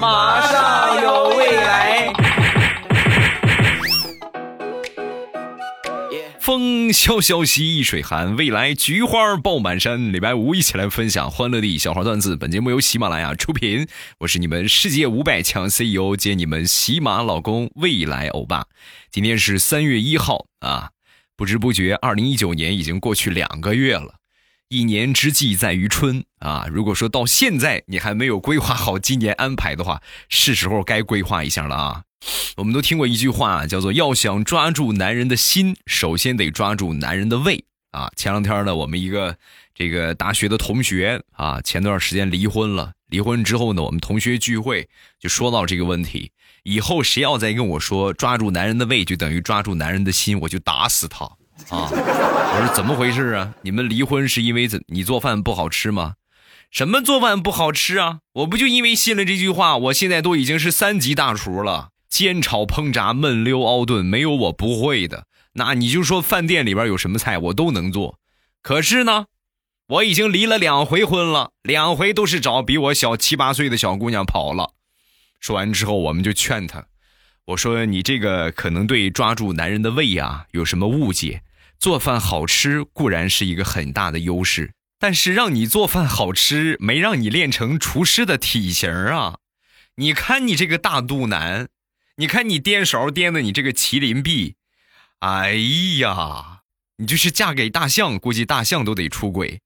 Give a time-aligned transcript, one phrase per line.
[0.00, 2.12] 马上有未来。
[6.38, 10.12] 风萧萧兮易水寒，未来菊花爆满山。
[10.12, 12.36] 礼拜五一起来分享欢乐的小花段子。
[12.36, 13.86] 本节目由喜马拉雅出品，
[14.18, 18.66] 我是你们世界五百强 CEO 兼你们喜马老公未来欧巴。
[19.10, 20.90] 今天是三月一号啊，
[21.36, 24.19] 不知不觉二零一九年已经过去两个月了。
[24.70, 26.64] 一年之计在于春啊！
[26.70, 32.02] 如果说到现在你还没有规划好今年安排的话，是时候该规划一下了啊！
[32.56, 38.12] 我们都听过一句话，叫做“要想抓住男人的心，首先得抓住男人的胃”啊！
[38.14, 39.36] 前两天呢，我们一个
[39.74, 42.92] 这个大学的同学啊，前段时间离婚了。
[43.08, 46.30] 离婚之后呢，我们同学聚会就说到这个问题：
[46.62, 51.28] 以后谁要再跟我说抓住男人的胃就等于抓住男人的心，我就打死他。
[51.68, 51.88] 啊！
[51.92, 53.54] 我说怎么回事啊？
[53.62, 54.82] 你们离婚是因为怎？
[54.88, 56.14] 你做饭不好吃吗？
[56.70, 58.20] 什么做饭不好吃啊？
[58.32, 65.26] 我不就因为信了这句话，我现在都已经是三级大厨了，煎炒烹炸焖溜熬炖，没有我不会的。
[65.54, 68.18] 那你就说饭店里边有什么菜，我都能做。
[68.62, 69.26] 可是呢，
[69.88, 74.74] 我已经离了两回婚了，两回都是找比我小七八岁的小姑娘跑了。
[75.40, 76.84] 说完之后，我们就劝他，
[77.46, 81.42] 我说你这个可能对抓住男人的胃啊有什么误解。
[81.80, 89.38] 做饭好吃固然是一个很大的优势，但是让你做饭好吃，没让你练成厨师的体型啊！
[89.96, 91.68] 你看你这个大肚腩，
[92.16, 94.56] 你看你颠勺颠的你这个麒麟臂，
[95.20, 95.54] 哎
[96.00, 96.60] 呀，
[96.98, 99.62] 你就是嫁给大象，估计大象都得出轨。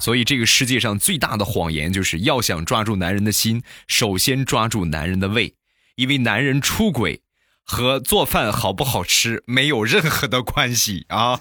[0.00, 5.54] 所以这个世界上最大的谎言就是要想抓住男人的心，首先抓住男人的胃，
[5.94, 7.22] 因为男人出轨。
[7.70, 11.38] 和做饭好不好吃没有任何的关系啊！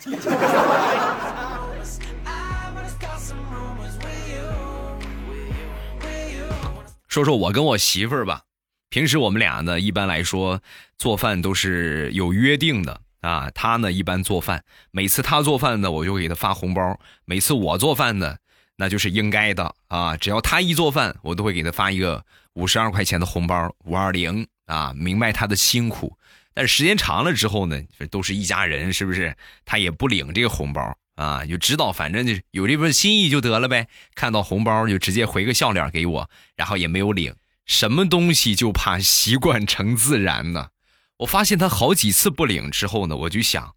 [7.08, 8.42] 说说我跟我媳妇儿吧，
[8.90, 10.62] 平时我们俩呢，一般来说
[10.98, 13.50] 做饭都是有约定的啊。
[13.56, 18.36] 她呢一般做饭，每次她做饭呢，我就给她发红包；每次我做饭呢，
[18.76, 20.18] 那就是应该的啊。
[20.18, 22.24] 只要她一做饭，我都会给她发一个
[22.54, 24.46] 五十二块钱的红包，五二零。
[24.68, 26.16] 啊，明白他的辛苦，
[26.54, 29.36] 但是时间长了之后呢，都是一家人，是不是？
[29.66, 33.88] 他也不领这个红包啊，就知道反正就有这份心意就得了呗。
[34.14, 37.34] 看到红包就直接回个笑脸给我，然后也没有领。
[37.66, 40.70] 什么东西就怕习惯成自然呢？
[41.18, 43.74] 我发现他好几次不领之后呢，我就想，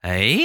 [0.00, 0.36] 哎，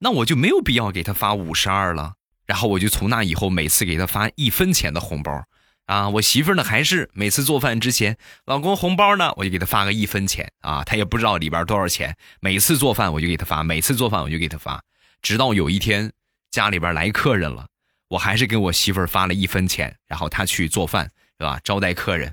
[0.00, 2.14] 那我就没有必要给他发五十二了。
[2.46, 5.44] 然后我就从那以后每次给他发一分钱的红包。
[5.90, 12.16] 啊，我媳妇呢还是每次做饭之前，老公红包呢，我就给他发个一分钱啊，他也不知道里边多少钱。
[12.38, 14.80] 每次做饭我就给他发，每次做饭我就给他发，
[15.20, 16.12] 直到有一天
[16.52, 17.66] 家里边来客人了，
[18.06, 21.58] 我还是给我媳妇发了一分钱，然后他去做饭是吧？
[21.64, 22.32] 招待客人，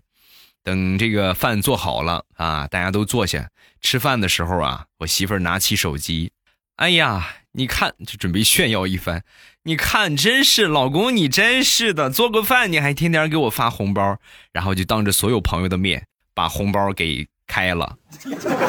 [0.64, 3.50] 等这个饭做好了啊，大家都坐下
[3.82, 6.32] 吃饭的时候啊，我媳妇拿起手机，
[6.76, 9.24] 哎呀，你看就准备炫耀一番。
[9.68, 14.18] 你看，真是老公，你真是的，做个饭你还天天给我发红包，
[14.54, 17.98] 然后就当着所有朋友的面把红包给开了。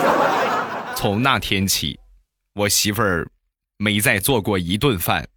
[0.96, 2.00] 从那天起，
[2.52, 3.28] 我媳妇儿
[3.76, 5.28] 没再做过一顿饭。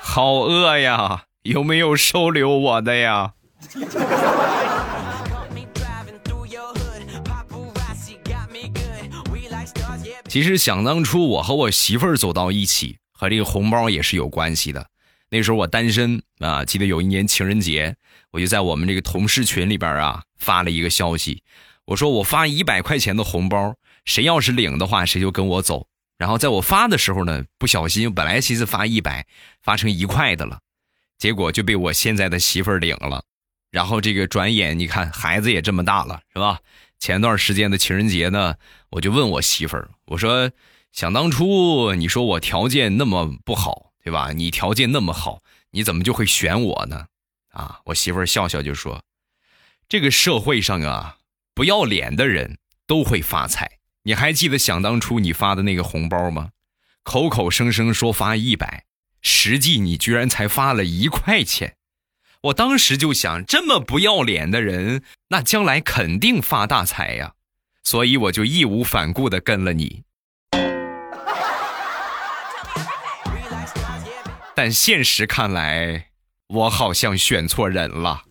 [0.00, 3.34] 好饿呀，有没有收留我的呀？
[10.32, 14.88] 其实想当初，我和我媳妇儿走到一起，和这个红包也是有关系的。
[15.28, 17.94] 那时候我单身啊，记得有一年情人节，
[18.30, 21.42] 我就在我们这个同事群里边啊发了一个消息，
[21.84, 23.74] 我说我发一百块钱的红包，
[24.06, 25.86] 谁要是领的话，谁就跟我走。
[26.16, 29.26] 然后在我发的时候呢，不小心本来寻思发一百，
[29.62, 30.60] 发成一块的了，
[31.18, 33.22] 结果就被我现在的媳妇儿领了。
[33.70, 36.60] 然后这个转眼你看，孩子也这么大了，是吧？
[36.98, 38.54] 前段时间的情人节呢，
[38.92, 40.50] 我就问我媳妇儿，我说
[40.92, 44.32] ：“想当初你说我条件那么不好，对吧？
[44.32, 45.40] 你条件那么好，
[45.70, 47.06] 你怎么就会选我呢？”
[47.52, 49.02] 啊，我媳妇儿笑笑就说
[49.88, 51.16] ：“这个社会上啊，
[51.54, 53.78] 不要脸的人都会发财。
[54.02, 56.50] 你还记得想当初你发的那个红包吗？
[57.02, 58.84] 口口声声说发一百，
[59.22, 61.76] 实际你居然才发了一块钱。”
[62.42, 67.34] 我当时就想，这么不要脸的人，那将来肯定发大财呀，
[67.82, 70.02] 所以我就义无反顾的跟了你。
[74.54, 76.08] 但现实看来，
[76.46, 78.22] 我好像选错人了。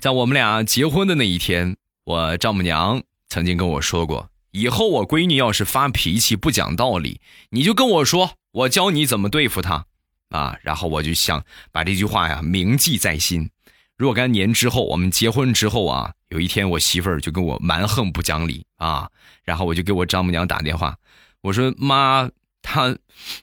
[0.00, 7.20] 在我们俩结婚的那一天，我丈母娘曾经跟我说过，以后我闺女要是发脾气不讲道理，
[7.50, 9.86] 你就跟我说，我教你怎么对付她。
[10.30, 13.50] 啊，然后我就想把这句话呀铭记在心。
[13.96, 19.10] 若干年之后，我们结婚之后啊，有一天我媳妇儿就跟我蛮横不讲理啊，
[19.44, 20.96] 然后我就给我丈母娘打电话，
[21.40, 22.28] 我说妈，
[22.60, 22.96] 她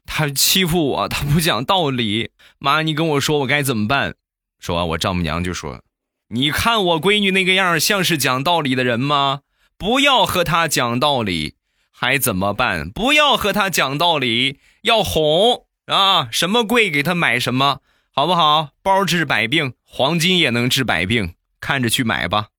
[0.06, 4.14] 她欺负我，她不讲道理，妈你跟我说我该怎么办？
[4.60, 5.82] 说完我丈母娘就说，
[6.30, 9.42] 你看我闺女那个样像是讲道理的人吗？
[9.76, 11.56] 不要和她讲道理，
[11.92, 12.92] 还怎么办？
[12.92, 17.80] 不要和她讲道理，要哄啊，什么贵给他买什么。
[18.16, 18.70] 好不好？
[18.84, 22.50] 包治百病，黄金也能治百病，看着去买吧。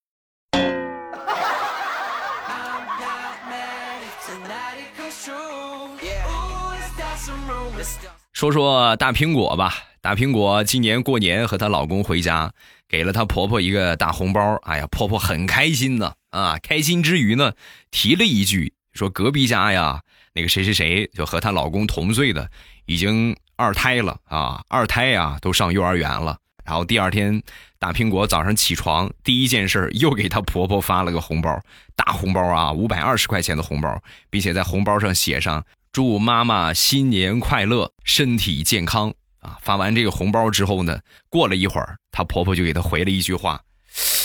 [8.33, 12.53] 说说大苹果吧，大苹果今年过年和她老公回家，
[12.89, 14.57] 给了她婆婆一个大红包。
[14.65, 17.53] 哎呀，婆婆很开心呢，啊，开心之余呢，
[17.93, 20.03] 提了一句说隔壁家呀，
[20.35, 22.51] 那个谁谁谁就和她老公同岁的，
[22.85, 23.35] 已经。
[23.57, 26.37] 二胎了啊，二胎呀都上幼儿园了。
[26.65, 27.41] 然后第二天，
[27.79, 31.57] 大苹果早上起床第一件事又给她婆婆发了个红包，
[31.95, 39.57] 大红包啊，五百二十块钱的红包，并且在红包上写上“祝妈妈新年快乐，身体健康”啊。
[39.63, 40.99] 发完这个红包之后呢，
[41.29, 43.61] 过了一会儿，她婆婆就给她回了一句话：“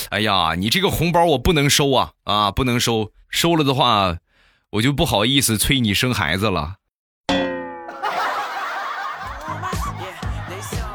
[0.09, 4.17] 哎呀，你这个红包我不能收啊啊，不能收，收了的话，
[4.71, 6.75] 我就不好意思催你生孩子了。”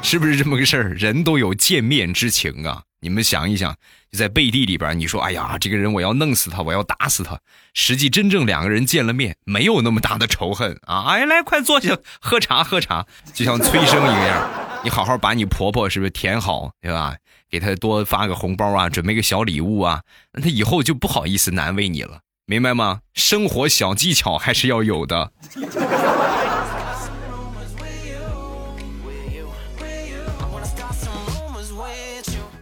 [0.03, 0.91] 是不是这么个事儿？
[0.91, 2.83] 人都有见面之情啊！
[3.01, 3.75] 你们想一想，
[4.13, 7.41] 就在背地里边，你说：“哎呀，这个人我要弄死他，我要打死他。”
[7.75, 11.05] 实际真正两个人见了面，没有那么大的仇恨啊！
[11.09, 14.51] 哎，来，快坐下，喝茶，喝茶，就像催生一样。
[14.85, 17.17] 你好好把你婆婆是不是填好，对吧？
[17.51, 23.01] 给她多发个红包啊，准备个小礼物啊，那她以后就不好意思难为你了，明白吗？
[23.15, 25.33] 生活小技巧还是要有的。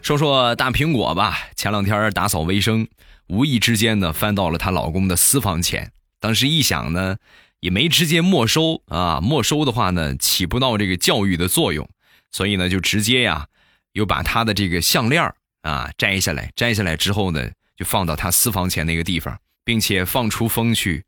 [0.01, 2.87] 说说大苹果吧，前两天打扫卫生，
[3.27, 5.91] 无意之间呢翻到了她老公的私房钱。
[6.21, 7.17] 当时一想呢，
[7.59, 11.89] 也没直接没收啊，没收的话呢起不到这个教育的作用，
[12.31, 13.49] 所以呢就直接呀，
[13.95, 21.05] 又把他的这个项链啊摘下来，摘下来之后呢就放到他私房钱那个地方，并且放出风去。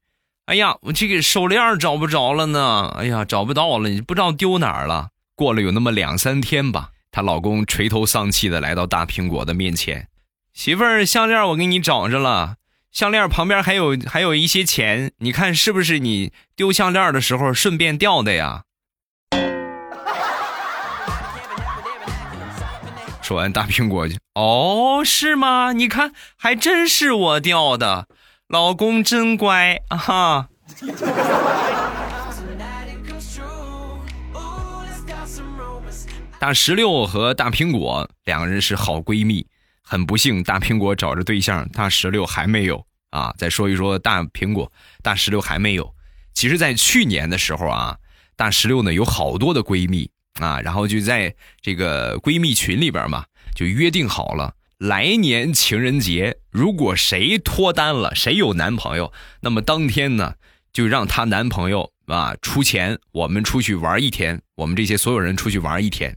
[0.46, 5.08] 哎呀，我这个手链找不着了呢，哎呀找不到了，你不知道丢哪儿了。
[5.34, 6.90] 过了有那么两三天吧。
[7.10, 10.08] 她老公垂头丧气的来到大苹果的面前，
[10.52, 12.56] 媳妇儿，项链我给你找着了，
[12.90, 18.64] 项链旁边还有还有一些钱，你看是不是你丢项链的时候顺便掉的呀？
[23.22, 25.72] 说完，大苹果就哦，是吗？
[25.72, 28.08] 你看，还真是我掉的，
[28.48, 30.48] 老公真乖啊！
[36.38, 39.46] 大石榴和大苹果两个人是好闺蜜，
[39.82, 43.34] 很不幸，大苹果找着对象，大石榴还没有啊。
[43.38, 44.70] 再说一说大苹果，
[45.02, 45.94] 大石榴还没有。
[46.34, 47.96] 其实，在去年的时候啊，
[48.36, 53.24] 大石榴呢有好多的闺蜜啊，然后就在这个闺蜜群里边嘛，
[53.54, 60.34] 就约定好了，来年情人节，如果谁脱单了，谁有男朋友，那么当天呢，
[60.74, 66.14] 就让她男朋友啊出钱，我们出去玩一天，我们这些所有人出去玩一天。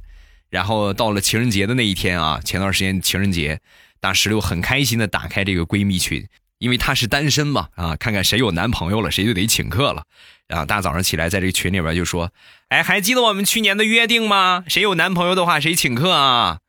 [0.50, 3.62] 然后到了情人节的那一天啊，前段时间情人节，
[4.02, 10.04] 大石榴很开心的打开这个闺蜜群，因为她是单身嘛，啊，看看谁有男朋友了，谁就得请客了。
[10.46, 12.34] 然后大早上起来，在这个群里边就说
[12.68, 14.66] ：“哎，还记得我们去年的约定吗？
[14.68, 16.60] 谁有男朋友的话，谁请客啊？”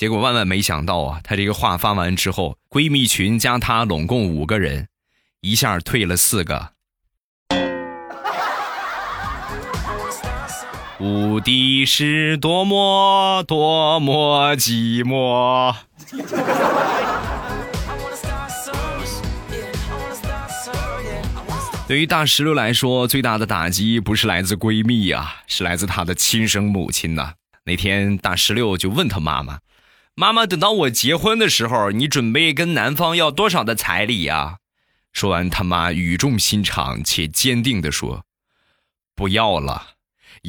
[0.00, 4.88] 结果万万没想到啊，她这个话发完之后，闺蜜群加她拢共五个人，
[5.42, 6.70] 一下退了四个。
[10.98, 15.76] 无敌是多么多么寂寞。
[21.86, 27.34] 对于大石榴来说，最大的打击不是来自闺蜜呀，是来自她的亲生母亲呐。
[27.66, 29.58] 那天，大石榴就问她妈妈
[30.20, 34.58] ：“妈妈，等到我结婚的时候，你准备跟男方要多少的彩礼呀？”
[35.14, 38.26] 说完，他妈语重心长且坚定地说
[39.16, 39.92] ：“不要了。”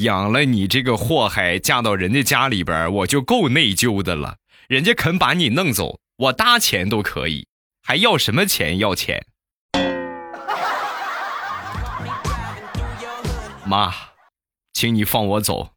[0.03, 4.35] 养了你这个祸害，嫁到人家家里边，我就够内疚的了。
[4.67, 7.47] 人家肯把你弄走，我搭钱都可以，
[7.81, 8.77] 还要什么钱？
[8.77, 9.25] 要钱？
[13.65, 13.93] 妈，
[14.73, 15.69] 请你放我走，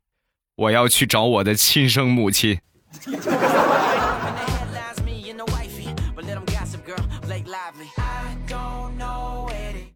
[0.57, 2.59] 我要去找我的亲生母亲。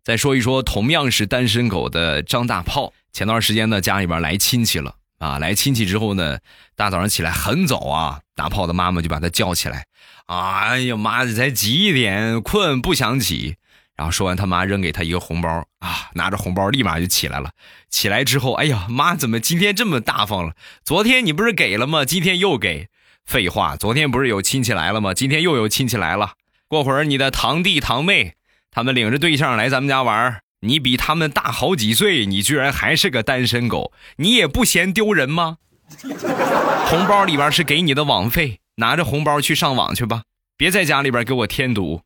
[0.04, 6.38] 再说一说同样是单身狗的张大炮，前段时间呢家里边来亲戚了啊，来亲戚之后呢，
[6.76, 9.84] 大早上起来很早啊，大炮的妈妈就把他叫起来，
[10.26, 13.56] 哎呀妈，才几点，困不想起。
[13.98, 15.50] 然后说完，他妈扔给他一个红包
[15.80, 17.50] 啊，拿着红包立马就起来了。
[17.90, 20.54] 起来之后，哎呀妈，怎么今天这么大方了？
[20.84, 22.04] 昨天你不是给了吗？
[22.04, 22.88] 今天又给？
[23.26, 25.12] 废话，昨天不是有亲戚来了吗？
[25.12, 26.34] 今天又有亲戚来了。
[26.68, 28.34] 过会儿你的堂弟堂妹。
[28.70, 35.56] 他们领着对象来咱们家玩你比他们大好几岁，你居然还是个单身狗，你也不嫌丢人吗？
[36.86, 40.22] 红包里边是给你的网费，拿着红包去上网去吧，
[40.56, 42.02] 别在家里边给我添堵。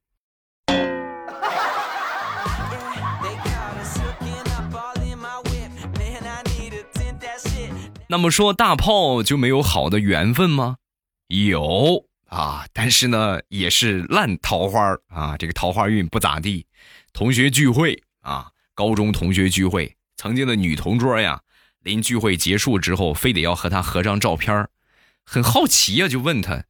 [8.12, 10.76] 那么说大炮就没有好的缘分吗？
[11.28, 12.04] 有。
[12.28, 16.66] 啊，但是呢，也是烂桃花啊，这个桃花运不咋地。
[17.14, 21.40] 同学聚会啊，高中同学聚会，曾经的女同桌呀，
[21.81, 24.69] 临聚会结束之后，非得要和他合张照片
[25.25, 26.64] 很好奇呀，就问他，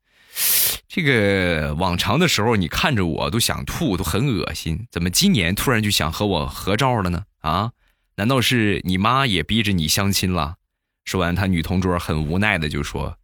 [0.87, 7.25] 这个往常的时候你看着我都想吐，都很恶心，怎么今年突然就想和我合照了呢？
[7.41, 7.73] 啊，
[8.15, 10.59] 难道是你妈也逼着你相亲了？
[11.05, 13.17] 说完，他女同桌很无奈的就说。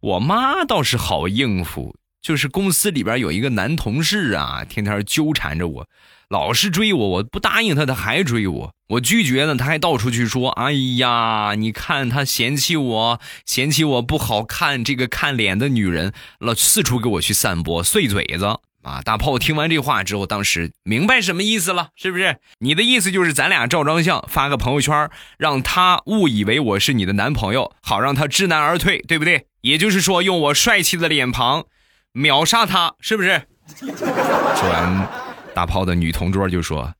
[0.00, 5.88] 我妈倒是好应付，就是公司里边有一个男同事啊，天天纠缠着我，
[6.28, 19.00] 老是追我，我不答应他，他还追我，我拒绝呢，他还到处去说，哎呀，你看他嫌弃我，嫌弃我不好看，这个看脸的女人，老四处给我去散播碎嘴子啊！
[19.02, 22.38] 大炮听完这话之后，当时明白什么意思了，是不是？
[22.58, 25.08] 你的意思就是咱俩照张相，发个朋友圈，
[25.38, 29.46] 让他误以为我是你的男朋友，好让他知难而退，对不对？
[29.60, 31.64] 也就是说，用我帅气的脸庞
[32.12, 33.46] 秒杀他，是不是？
[33.78, 35.08] 说完，
[35.54, 36.94] 大炮的女同桌就说：“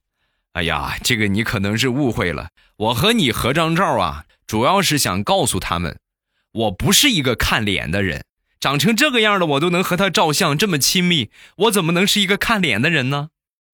[0.54, 2.48] 哎呀，这个你可能是误会了。
[2.76, 5.98] 我和你合张照啊，主要是想告诉他们，
[6.52, 8.24] 我不是一个看脸的人。
[8.62, 13.30] 长成这个样的我都能和他照相，这么亲密，我怎么能是一个看脸的人呢？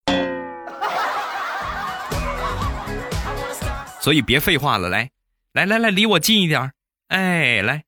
[4.00, 5.10] 所以别废话了，来，
[5.52, 6.72] 来来来，离我近一点儿
[7.08, 7.84] 哎，来。”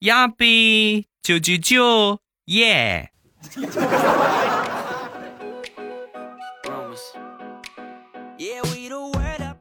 [0.00, 3.12] 亚比九九九耶！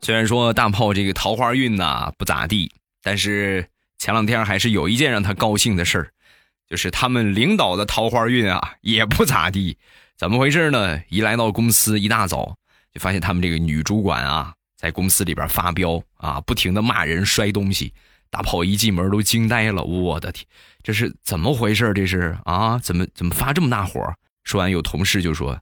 [0.02, 2.72] 虽然说大炮这个桃花运呐不咋地，
[3.04, 3.68] 但是
[3.98, 6.14] 前两天还是有一件让他高兴的事儿，
[6.70, 9.78] 就是他们领导的桃花运啊也不咋地。
[10.18, 11.02] 怎么回事呢？
[11.10, 12.56] 一来到公司，一大早
[12.94, 17.94] 就发现他们这个女主管啊在公司里边发飙啊，不停的骂人、摔东西。
[18.32, 20.46] 大炮一进门都惊呆了，我的天，
[20.84, 21.92] 这是怎么回事？
[21.96, 24.14] 这是啊，怎么怎么发这么大火？
[24.44, 25.60] 说完，有同事就说：“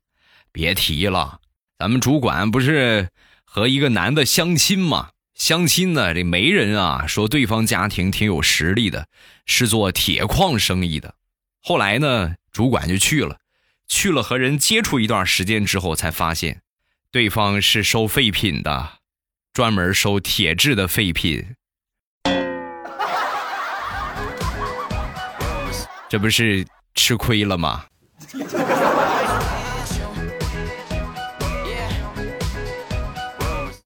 [0.52, 1.40] 别提了，
[1.80, 3.08] 咱们主管不是
[3.46, 5.12] 和一个男的相亲吗？
[5.38, 9.08] 相亲呢，这媒人啊说对方家庭挺有实力的，
[9.46, 11.14] 是做铁矿生意的。
[11.62, 13.38] 后来呢，主管就去了，
[13.88, 16.62] 去了和人接触一段时间之后，才发现
[17.12, 18.94] 对方是收废品的，
[19.54, 21.56] 专门收铁质的废品。”
[26.10, 26.66] 这不是
[26.96, 27.86] 吃亏了吗？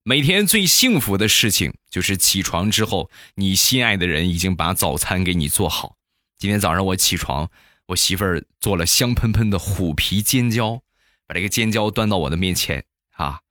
[0.04, 5.96] 每天最幸福的事情就是起床之后，你心爱的人已经把早餐给你做好。
[6.40, 7.52] 今天早上我起床，
[7.86, 10.82] 我媳妇儿做了香喷喷的虎皮尖椒，
[11.28, 13.42] 把这个尖椒端到我的面前啊。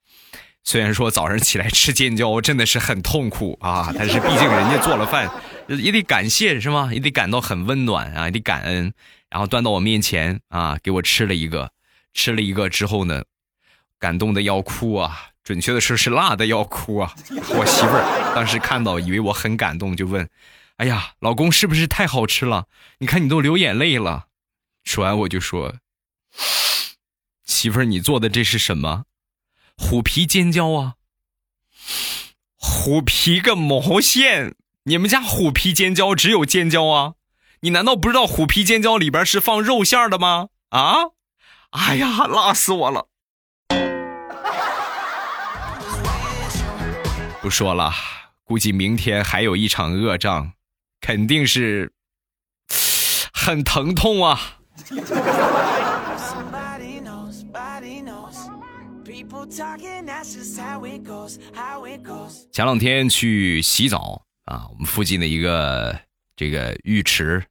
[0.65, 5.31] 虽然说早上起来吃尖椒真的是很痛苦啊，但是毕竟人家做了饭，
[5.69, 6.89] 也得感谢是吗？
[6.93, 8.93] 也得感到很温暖啊，也得感恩。
[9.29, 11.71] 然后端到我面前啊，给我吃了一个，
[12.13, 13.23] 吃了一个之后呢，
[13.97, 17.13] 感动的要哭啊，准确的说是辣的要哭啊。
[17.29, 20.29] 我媳妇儿当时看到，以为我很感动，就问
[20.77, 22.67] ：“哎呀，老公是不是太好吃了？
[22.99, 24.27] 你看你都流眼泪了。”
[24.83, 25.75] 说完我就说
[27.45, 29.05] ：“媳妇儿，你做的这是什么？”
[29.77, 30.95] 虎皮尖椒啊，
[32.55, 34.55] 虎皮个毛线！
[34.83, 37.13] 你们家虎皮尖椒只有尖椒啊？
[37.61, 40.49] 你难道不知道虎皮尖椒里边是放肉馅的吗？
[40.69, 41.11] 啊！
[41.71, 43.07] 哎呀，辣死我了！
[47.41, 47.91] 不说了，
[48.43, 50.53] 估计明天还有一场恶仗，
[50.99, 51.91] 肯定是
[53.33, 54.59] 很疼痛啊。
[62.51, 65.99] 前两天去洗澡啊，我们附近的一个
[66.35, 67.43] 这个浴池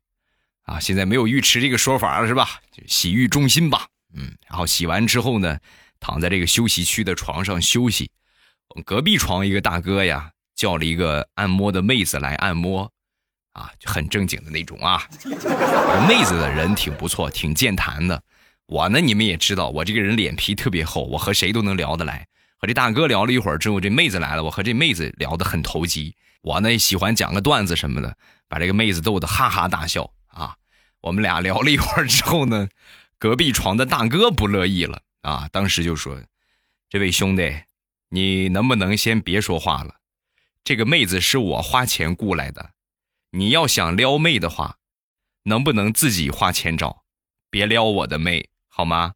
[0.63, 2.61] 啊，现在没有浴池这个说法了是吧？
[2.87, 3.89] 洗浴中心吧。
[4.15, 5.59] 嗯，然后洗完之后呢，
[5.99, 8.09] 躺在这个休息区的床上休息。
[8.85, 12.91] 隔壁床一个大哥呀，叫了一个按摩的妹子来按摩，
[13.53, 15.03] 啊，就很正经的那种啊。
[16.09, 18.23] 妹子的人挺不错，挺健谈的。
[18.67, 22.27] 我呢，你们也知道，我这个人脸皮特别厚，我和谁都能聊得来。
[22.57, 26.15] 和这大哥聊了一会儿之后，这妹子来了，我和这妹子聊得很投机。
[26.43, 28.17] 我呢喜欢讲个段子什么的，
[28.49, 30.55] 把这个妹子逗得哈哈大笑啊。
[31.01, 32.69] 我们俩聊了一会儿之后呢，
[33.19, 36.21] 隔壁床的大哥不乐意了啊，当时就说
[36.89, 37.51] ：“这位兄弟，
[38.13, 40.01] 你能不能先别说话了？
[40.65, 42.71] 这个妹子是我花钱雇来的，
[43.31, 44.79] 你要想撩妹的话，
[45.45, 47.05] 能不能自己花钱找，
[47.51, 49.13] 别撩我的妹，好吗？”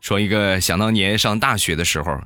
[0.00, 2.18] 说一个想当年上大学的时候，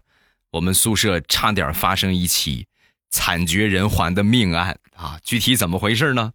[0.53, 2.69] 我们宿舍差点发生一起
[3.11, 5.19] 惨绝人寰的命案啊！
[5.25, 6.33] 具体怎么回事呢？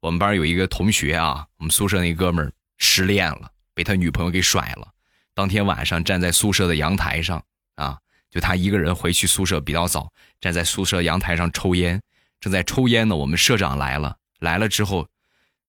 [0.00, 4.92] 我们班有一个同学啊，我们宿舍那哥们儿失恋了，被他女朋友给甩了。
[5.34, 7.42] 当天晚上站在宿舍的阳台上
[7.76, 7.98] 啊，
[8.30, 12.02] 就他一个人回去宿舍比较早，站在宿舍阳台上抽烟，
[12.40, 13.16] 正在抽烟呢。
[13.16, 15.08] 我们社长来了，来了之后，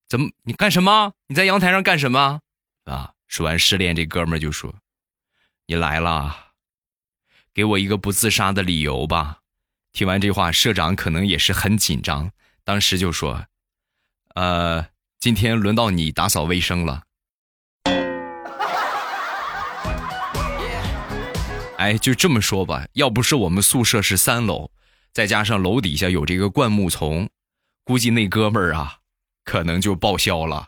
[0.08, 1.14] 怎么你干什么？
[1.28, 2.42] 你在阳台上干什么？
[2.86, 3.14] 啊！
[3.28, 4.76] 说完失恋，这哥们儿就说。
[5.68, 6.54] 你来了，
[7.54, 9.40] 给我一个不自杀的理由吧。
[9.94, 12.32] 听完这话，社长可能也是很紧张，
[12.66, 13.46] 当时就说
[14.36, 14.86] ：“呃，
[15.20, 17.04] 今天轮到你打扫卫生了。”
[21.78, 24.70] 哎，就这么说吧，要不是我们宿舍是三楼，
[25.14, 27.28] 再加上楼底下有这个灌木丛，
[27.84, 28.98] 估计那哥们儿啊，
[29.44, 30.68] 可能就报销了。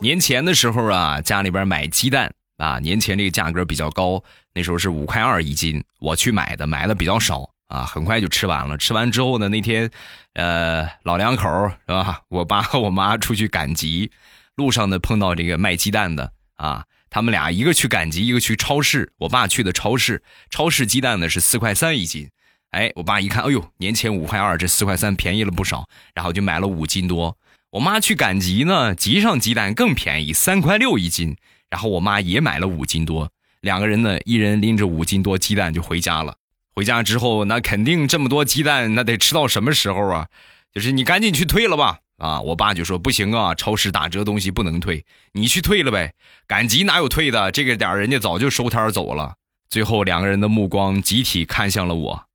[0.00, 4.20] 年前的时候啊，家里边买鸡蛋啊，年前这个价格比较高，
[4.52, 8.76] 那时候是五块二一斤，我去买的，买的比较少啊，很快就吃完了。
[8.76, 9.90] 吃完之后呢，那天，
[10.34, 12.22] 呃，老两口是吧？
[12.28, 14.10] 我爸和我妈出去赶集，
[14.56, 19.12] 路上呢碰到这个卖鸡蛋的啊，他们俩一个去赶集，一个去超市。
[19.18, 22.28] 我爸去的超市，超市鸡蛋呢是四块三一斤，
[22.70, 27.36] 哎，我爸一看，哎呦，年前五块二，这四块三便宜了不少，然后就买了五斤多。
[27.70, 31.36] 我妈去赶集呢，集上鸡蛋更便宜，三块六一斤。
[31.70, 36.36] 然后我妈也买了五斤多，两个人呢，一人拎着五斤多鸡蛋就回家了。
[36.74, 40.28] 回家之后，那肯定这么多鸡蛋，那得吃到什么时候啊？
[40.72, 41.98] 就是你赶紧去退了吧。
[42.16, 46.14] 啊，我爸就说不行啊，超市打折东西不能退，你去退了呗。
[46.46, 47.50] 赶集哪有退的？
[47.50, 49.36] 这个点人家早就收摊走了。
[49.70, 52.26] 最后两个人的目光集体看向了我，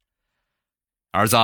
[1.12, 1.38] 儿子，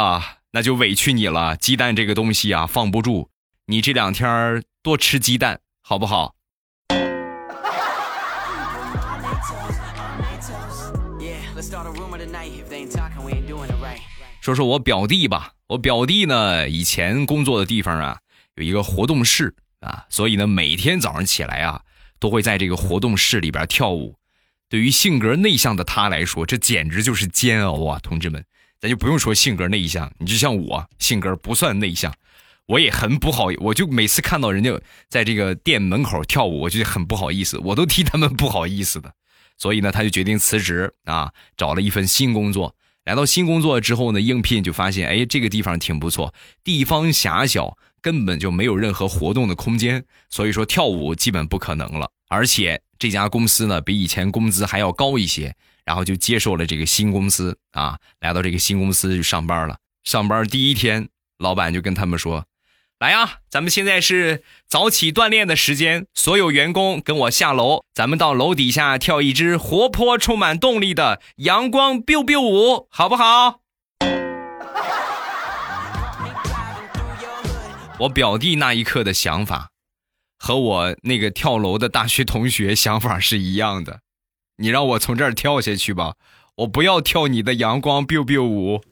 [0.51, 1.55] 那就委屈你了。
[1.55, 3.29] 鸡蛋这个东西啊，放不住。
[3.67, 6.33] 你这两天多吃鸡蛋，好不好？
[14.41, 18.17] 说说我表弟吧，我表弟呢，以前工作的地方啊，
[18.55, 21.79] 有一个活动室啊，所以呢，每天早上起来啊，
[22.19, 24.15] 都会在这个活动室里边跳舞。
[24.67, 27.99] 对于性格内向的他来说，这简直就是煎熬啊！
[28.01, 28.43] 同志们，
[28.79, 32.11] 咱就不用说性格内向，你就像我，性格不算内向。
[32.65, 34.71] 我也很不好，我就每次看到人家
[35.07, 39.13] 在这个店门口跳舞，我就很不好意思，我都替他们不好意思的。
[39.57, 42.75] 所以呢，他就决定辞职啊，找了一份新工作。
[43.05, 46.33] 来到新工作之后呢，应聘就发现，哎，这个地方挺不错，
[46.63, 52.09] 地方狭小，根本就没有任何活动的空间，所以说跳舞基本不可能了。
[52.29, 59.77] 而且这家公司呢，比以前工资还要高一些，然后就接受了这个新公司啊，来到这个新公司就上班了。
[60.03, 61.09] 上班第一天，
[61.39, 62.45] 老板就跟他们说。
[63.01, 73.61] 来呀，咱们现在是早起锻炼的时间，所有员工跟我下楼，咱们到楼底下跳一支活泼、充满动力的阳光 biu biu 舞，好不好？
[78.01, 79.69] 我表弟那一刻的想法，
[80.37, 84.01] 和我那个跳楼的大学同学想法是一样的。
[84.57, 86.13] 你让我从这儿跳下去吧，
[86.57, 88.83] 我不要跳你的阳光 biu biu 舞。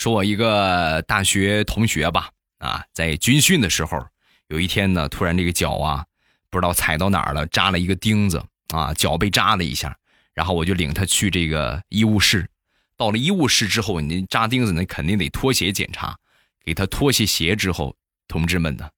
[0.00, 4.02] 说我一个大学同学吧，啊，在军训的时候，
[4.48, 6.06] 有一天呢，突然这个脚啊，
[6.48, 9.94] 不知道踩到哪儿了，扎了一个钉子啊，脚被扎了一下，
[10.32, 12.48] 然后我就领他去这个医务室。
[12.96, 16.16] 到了医务室之后，你扎钉子那肯定得脱鞋检查，
[16.64, 17.94] 给他脱下鞋之后，
[18.26, 18.88] 同志们呢，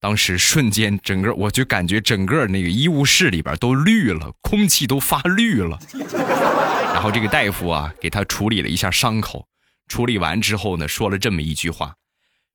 [0.00, 5.78] 当时瞬间整个我就感觉整个那个医务室里边都绿了，空气都发绿了。
[6.94, 9.46] 然后这个大夫啊，给他处理了一下伤口。
[9.92, 11.94] 处理完之后呢，说了这么一句话：“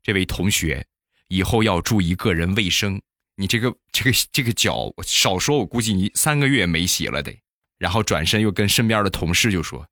[0.01, 0.87] 这位同学，
[1.27, 2.99] 以后要注意个人卫生，
[3.35, 7.39] 你这个这个这个脚，少说我估计你三个月没洗了得。
[7.77, 9.85] 然后转身又跟身边的同事就说：“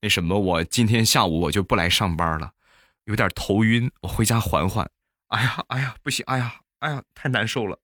[0.00, 2.52] 那什么，我今天下午我就不来上班了，
[3.04, 4.90] 有点头晕，我回家缓缓。”
[5.28, 7.78] 哎呀，哎呀，不行，哎呀，哎呀，太难受了。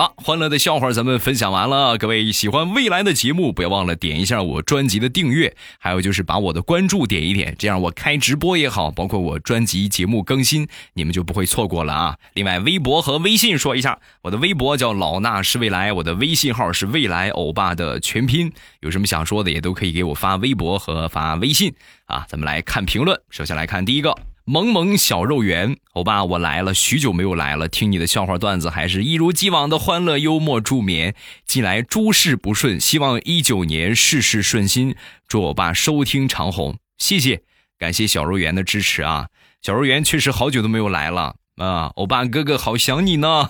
[0.00, 1.98] 了，欢乐的笑话咱们分享完了。
[1.98, 12.16] 各位喜欢未来的节目，不要忘了点一下我专辑的订阅，还有就是把我的关注点一点，这样我开直播也好，包括我专辑节目更新，你们就不会错过了啊。
[12.32, 18.50] 另外，微博和微信说一下，我的微博叫老衲是未来，我的微信号是未来欧巴的全拼。
[18.80, 21.74] 有什么想说的，也都可以给我发微博和发微信
[22.06, 22.24] 啊。
[22.26, 24.29] 咱们来看评论，首先来看第一个。
[24.44, 31.14] 萌萌小肉圆，欧巴，我来了，许久没有来了，听你的笑话段子还是一如既往的欢乐幽默助眠。
[31.46, 34.96] 近来诸事不顺，希望一九年事事顺心，
[35.28, 37.42] 祝欧巴收听长虹，谢谢，
[37.78, 39.28] 感谢小肉圆的支持啊！
[39.62, 43.48] 小肉圆确实好久都没有来了啊，欧巴哥哥好想你呢，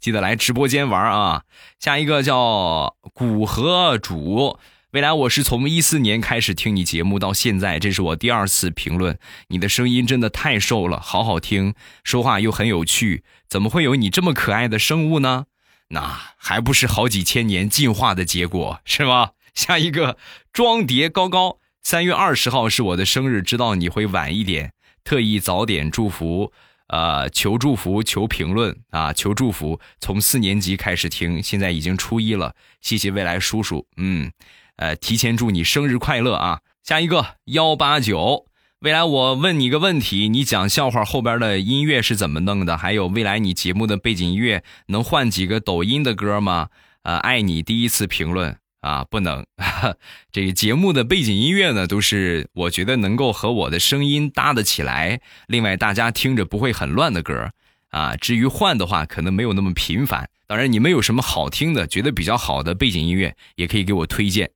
[0.00, 1.42] 记得来直播间玩啊！
[1.78, 4.58] 下一个叫古河主。
[4.96, 9.18] 未来我是从一四年开始听你节目到现在，这是我第二次评论。
[9.48, 15.44] 你的声音真的太瘦了，好好听，说话又很有趣，怎么会有你这么可爱的生物呢？
[15.90, 19.32] 那还不是好几千年进化的结果，是吗？
[19.52, 20.16] 下一个
[20.50, 24.72] 装碟高高，三月二十号是我的生日，知道你会晚一点，
[25.04, 26.54] 特意早点祝福，
[26.88, 29.78] 呃，求祝福，求评论啊，求祝福。
[30.00, 34.32] 从四年级开始听，现在已经初一了，谢谢未来叔叔，嗯。
[34.76, 36.60] 呃，提前祝你生日快乐啊！
[36.82, 38.46] 下一个幺八九，
[38.80, 42.76] 未来我问你个问题，你讲笑话后边的音乐是怎么弄的？
[42.76, 46.68] 还有未来你节目的背景音乐能换几个抖音的歌吗？
[47.02, 49.46] 呃，爱你第一次评论啊，不能。
[50.30, 57.50] 这个节目的背景音乐呢，都是我觉得能够和我的声音搭得起来，另外大家听着不会很乱的歌
[57.90, 58.14] 啊。
[58.16, 60.28] 至于换的话，可能没有那么频繁。
[60.46, 64.50] 当然，你们有什么好听的、觉得比较好的背景音乐，也可以给我推荐。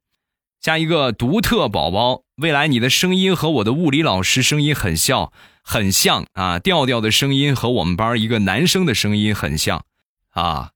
[0.60, 6.58] 下一个独特宝宝，未来你的声音和我的物理老师声音很像，很像啊！
[6.58, 9.86] 调调的声音和我们班一个男生的声音很像，
[10.32, 10.72] 啊，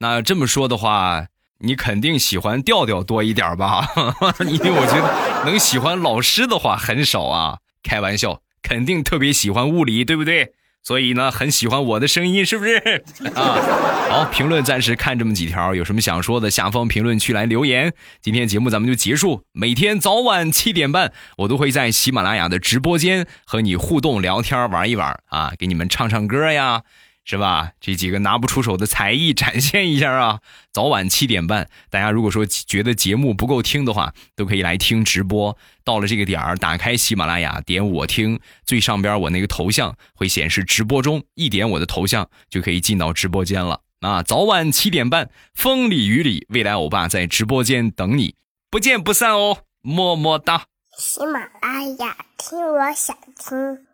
[0.00, 3.88] 那这么说的话，你肯定喜欢调调多一点吧？
[4.44, 10.52] 因为我觉得能喜欢老师的话很少啊，开玩笑，肯定特别喜欢物理，对不对？
[10.88, 12.76] 所以呢，很喜欢我的声音，是不是
[13.36, 13.60] 啊？
[14.08, 17.92] 好，评论暂时看这么几条，有什么想说的，下方评论区来留言。
[18.22, 19.44] 今天节目咱们就结束。
[19.52, 26.84] 每天早晚七点半，我都会在喜马拉雅的直播间和你互动聊天玩一玩啊，给你们唱唱歌呀。
[27.28, 27.72] 是吧？
[27.78, 30.40] 这几个拿不出手的才艺展现一下啊！
[30.72, 35.54] 早晚七点半，大家如果说觉得节目不够听的话，都可以来听直播。
[35.84, 43.82] 到了这个点儿，打开喜马拉雅，点我听，最上边我那个头像会显示直播中，一点我的头像就可以进到直播间了。
[44.00, 48.36] 啊，早晚七点半，风里雨里，未来欧巴在直播间等你，
[48.70, 49.58] 不见不散哦！
[49.82, 50.64] 么么哒。
[50.96, 53.87] 喜马拉雅听，我想听。